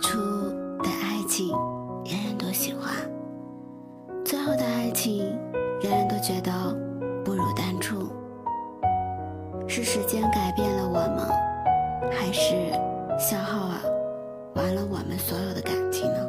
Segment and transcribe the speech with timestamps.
[0.00, 0.18] 初
[0.82, 1.48] 的爱情，
[2.04, 2.92] 人人都喜欢；
[4.24, 5.18] 最后的爱情，
[5.82, 6.52] 人人都觉得
[7.24, 8.08] 不如当初。
[9.68, 11.28] 是时间改变了我们，
[12.10, 12.54] 还是
[13.18, 13.80] 消耗啊
[14.54, 16.25] 完了我们所有的感情呢？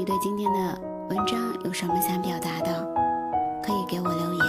[0.00, 2.88] 你对今天的文章有什么想表达的，
[3.62, 4.46] 可以给我留言，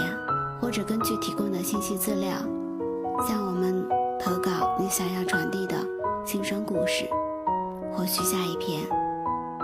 [0.58, 2.30] 或者根据提供的信息资料
[3.28, 3.86] 向我们
[4.18, 5.76] 投稿你想要传递的
[6.24, 7.06] 心声故事。
[7.92, 8.80] 或许下一篇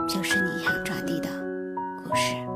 [0.07, 1.29] 就是你想传递的
[2.05, 2.48] 故事。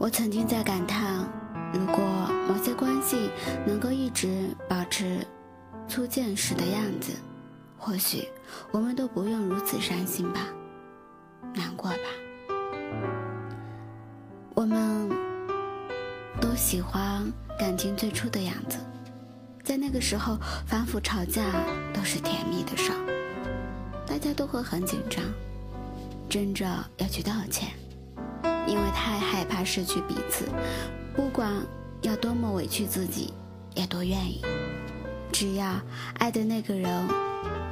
[0.00, 1.28] 我曾经在感叹，
[1.74, 2.02] 如果
[2.48, 3.28] 某些关系
[3.66, 5.18] 能够一直保持
[5.86, 7.12] 初见时的样子，
[7.76, 8.26] 或许
[8.70, 10.40] 我们都不用如此伤心吧，
[11.54, 11.98] 难过吧。
[14.54, 15.06] 我们
[16.40, 18.78] 都喜欢感情最初的样子，
[19.62, 21.42] 在那个时候，反复吵架
[21.92, 25.22] 都是甜蜜的事儿，大家都会很紧张，
[26.26, 26.64] 争着
[26.96, 27.68] 要去道歉。
[28.70, 30.44] 因为太害怕失去彼此，
[31.16, 31.52] 不管
[32.02, 33.34] 要多么委屈自己，
[33.74, 34.40] 也多愿意。
[35.32, 35.74] 只要
[36.14, 37.04] 爱的那个人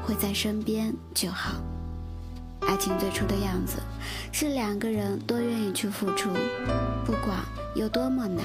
[0.03, 1.55] 会在身边就好。
[2.63, 3.79] 爱情最初的样子，
[4.33, 6.31] 是两个人都愿意去付出，
[7.07, 7.39] 不管
[7.77, 8.45] 有多么难，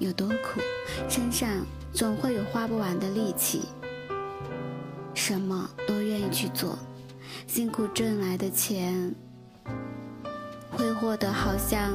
[0.00, 0.60] 有多苦，
[1.08, 1.48] 身上
[1.92, 3.62] 总会有花不完的力气，
[5.14, 6.76] 什么都愿意去做，
[7.46, 9.14] 辛苦挣来的钱。
[10.78, 11.90] 挥霍的好像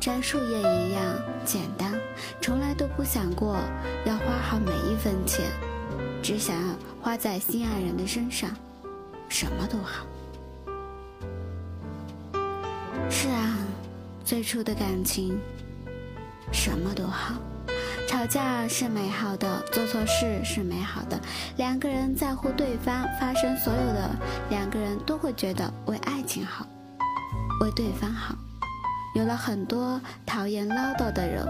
[0.00, 1.00] 摘树叶一样
[1.44, 1.94] 简单，
[2.40, 3.56] 从来都不想过
[4.04, 5.46] 要花好每一分钱，
[6.20, 8.50] 只想要花在心爱人的身上，
[9.28, 10.04] 什么都好。
[13.08, 13.56] 是啊，
[14.24, 15.38] 最初的感情，
[16.52, 17.36] 什么都好，
[18.08, 21.16] 吵架是美好的，做错事是美好的，
[21.56, 24.10] 两个人在乎对方，发生所有的，
[24.50, 26.66] 两个人都会觉得为爱情好。
[27.60, 28.34] 为对方好，
[29.14, 31.46] 有了很多讨厌唠叨的人，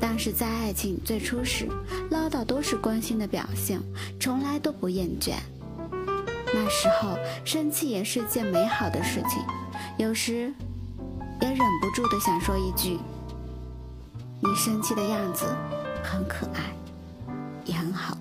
[0.00, 1.68] 但是在爱情最初时，
[2.10, 3.80] 唠叨都是关心的表现，
[4.20, 5.34] 从来都不厌倦。
[6.54, 9.42] 那时候生气也是件美好的事情，
[9.98, 10.52] 有时
[11.40, 12.98] 也忍不住的想说一句
[14.40, 15.44] ：“你生气的样子
[16.02, 16.72] 很可爱，
[17.64, 18.15] 也很好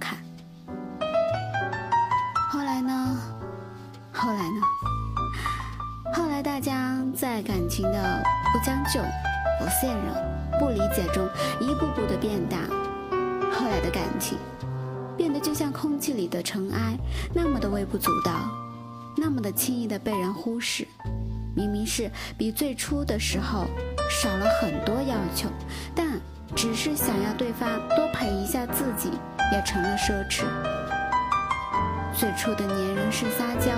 [9.02, 11.28] 不、信任、不理解中，
[11.60, 12.58] 一步步的变大。
[13.52, 14.38] 后来的感情
[15.16, 16.98] 变得就像空气里的尘埃，
[17.34, 18.32] 那么的微不足道，
[19.18, 20.88] 那么的轻易的被人忽视。
[21.56, 23.66] 明明是比最初的时候
[24.10, 25.48] 少了很多要求，
[25.96, 26.20] 但
[26.54, 29.10] 只是想要对方多陪一下自己，
[29.54, 30.44] 也成了奢侈。
[32.14, 33.72] 最初的粘人是撒娇，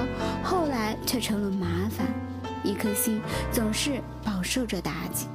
[0.44, 2.08] 后来却成了麻烦。
[2.68, 5.28] 一颗心总是饱受着打击，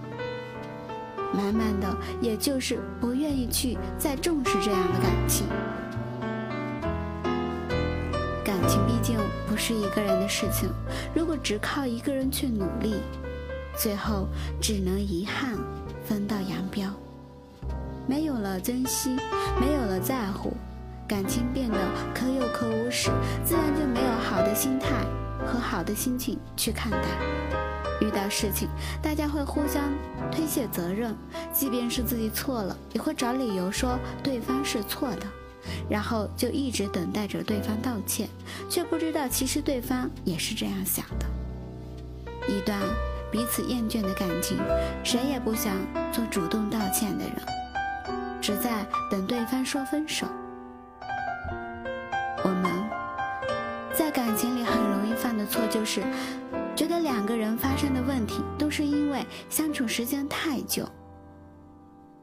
[1.32, 5.46] 慢慢的，也就是不愿意去再重视这样的感情。
[8.44, 10.68] 感情毕竟不是一个人的事情，
[11.14, 12.96] 如果只靠一个人去努力，
[13.78, 14.28] 最后
[14.60, 15.56] 只能遗憾
[16.04, 16.90] 分道扬镳。
[18.06, 19.16] 没有了珍惜，
[19.58, 20.52] 没有了在乎，
[21.08, 21.78] 感情变得
[22.14, 23.10] 可有可无时，
[23.42, 24.88] 自然就没有好的心态。
[25.46, 27.08] 和好的心情去看待，
[28.00, 28.68] 遇到事情，
[29.02, 29.82] 大家会互相
[30.30, 31.14] 推卸责任，
[31.52, 35.26] 即便是自己错了，也会找理由说对方是错的，
[35.88, 38.28] 然后就一直等待着对方道歉，
[38.68, 41.26] 却不知道其实对方也是这样想的。
[42.48, 42.78] 一段
[43.30, 44.58] 彼此厌倦的感情，
[45.04, 45.74] 谁也不想
[46.12, 47.36] 做主动道歉的人，
[48.40, 50.26] 只在等对方说分手。
[55.72, 56.02] 就是，
[56.76, 60.86] 觉得两个人发生的问题都是因为相处时间太久，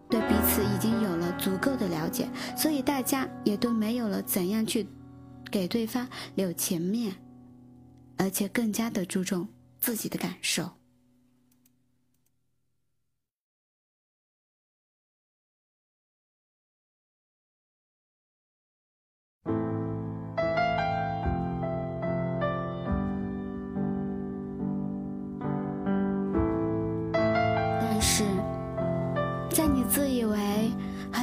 [0.07, 4.87] 对彼此已经有了足够的了解，所以大家也都没有了怎样去
[5.49, 7.15] 给对方留情面，
[8.17, 9.47] 而且更加的注重
[9.79, 10.78] 自己的感受。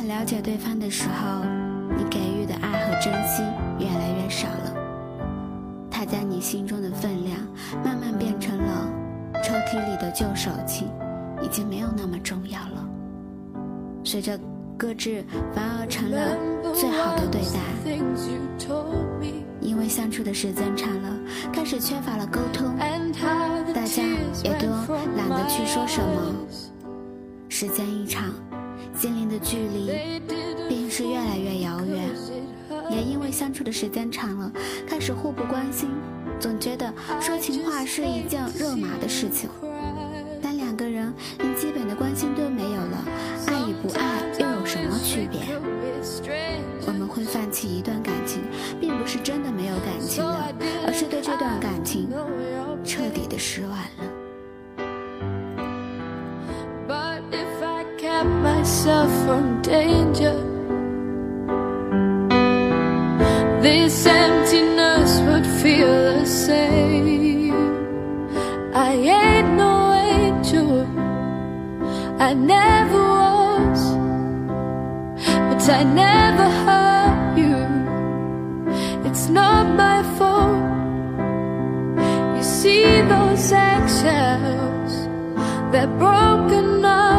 [0.06, 1.44] 了解对方的时候，
[1.96, 3.42] 你给予的爱和珍惜
[3.78, 4.74] 越来越少了。
[5.90, 7.38] 他在你心中的分量，
[7.84, 8.88] 慢慢变成了
[9.42, 10.86] 抽屉里的旧手机，
[11.42, 12.88] 已经没有那么重要了。
[14.04, 14.38] 随着
[14.76, 16.36] 搁置，反而成了
[16.72, 17.58] 最好的对待。
[19.60, 21.10] 因为相处的时间长了，
[21.52, 22.76] 开始缺乏了沟通，
[23.74, 24.02] 大家
[24.44, 24.68] 也都
[25.16, 26.34] 懒得去说什么。
[27.48, 28.24] 时间一长，
[28.98, 29.90] 心灵的距离
[30.68, 32.08] 便是越来越遥远。
[32.90, 34.50] 也因为相处的时间长了，
[34.88, 35.90] 开始互不关心，
[36.40, 39.50] 总觉得说情话是一件肉麻的事情。
[40.40, 43.04] 但两个人连基本的关心都没有了，
[43.48, 45.40] 爱与不爱又有什么区别？
[46.86, 48.42] 我们会放弃一段感情，
[48.80, 50.48] 并不是真的没有感情了，
[50.86, 52.08] 而是对这段感情
[52.84, 54.15] 彻底的失望了。
[58.66, 60.36] Myself from danger.
[63.62, 67.54] This emptiness would feel the same.
[68.74, 70.84] I ain't no angel,
[72.18, 73.82] I never was,
[75.48, 77.58] but I never hurt you.
[79.08, 80.64] It's not my fault.
[82.36, 84.94] You see those eggshells,
[85.70, 87.15] they're broken up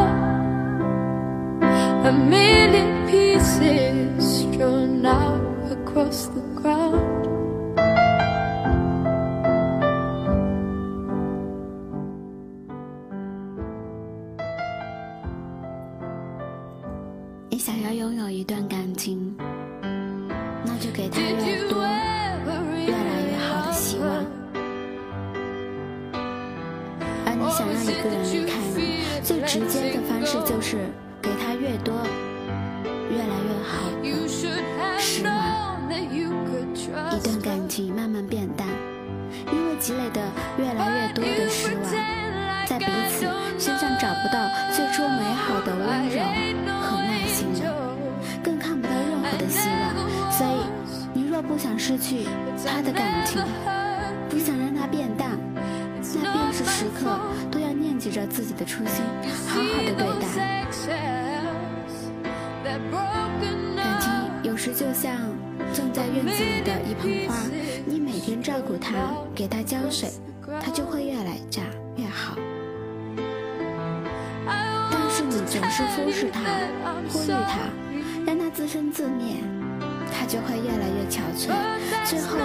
[2.04, 5.40] a million pieces strung out
[5.70, 7.26] across the ground.
[17.50, 19.34] 你想要拥有一段感情
[20.64, 24.24] 那就给他越多越来越好的希望。
[27.26, 30.88] 而你想让一个人离开你最直接的方式就是
[37.38, 38.66] 段感情慢慢变淡，
[39.52, 40.20] 因为积累的
[40.58, 41.84] 越来越多的失望，
[42.66, 43.26] 在彼此
[43.58, 46.22] 身上找不到最初美好的温柔
[46.80, 47.96] 和耐心了，
[48.42, 50.32] 更看不到任何的希望。
[50.32, 50.66] 所以，
[51.14, 52.26] 你若不想失去
[52.66, 53.40] 他的感情，
[54.28, 55.30] 不想让他变淡，
[56.22, 57.18] 那便是时刻
[57.50, 59.04] 都要念记着自己的初心，
[59.46, 60.28] 好好的对待。
[63.76, 64.10] 感情
[64.42, 65.14] 有时就像
[65.74, 67.34] 种在院子里的一盆花，
[67.86, 68.92] 你每天照顾它，
[69.34, 70.10] 给它浇水，
[70.60, 71.64] 它就会越来长
[71.96, 72.36] 越好。
[74.90, 76.40] 但是你总是忽视它，
[77.08, 77.70] 忽略它，
[78.26, 79.36] 让它自生自灭，
[80.12, 81.52] 它就会越来越憔悴，
[82.04, 82.38] 最后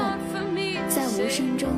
[0.87, 1.69] 在无声中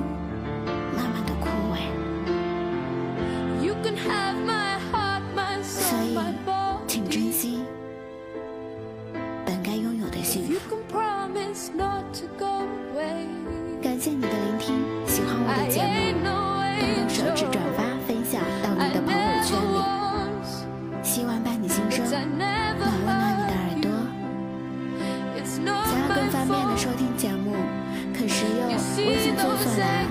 [28.98, 30.08] 微信搜索栏，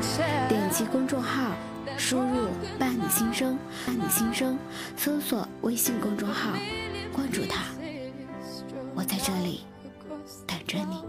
[0.49, 1.53] 点击公众号，
[1.97, 2.49] 输入
[2.79, 4.59] “伴你心声”，伴你心声，
[4.97, 6.51] 搜索微信公众号，
[7.13, 7.65] 关注他，
[8.95, 9.65] 我在这里
[10.47, 11.04] 等着你。